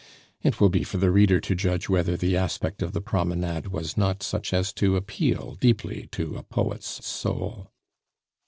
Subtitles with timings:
[0.41, 3.95] It will be for the reader to judge whether the aspect of the promenade was
[3.97, 7.67] not such as to appeal deeply to a poet's soul.